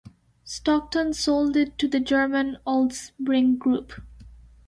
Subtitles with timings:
[0.43, 4.01] Stockton sold it to the German Holtzbrinck group.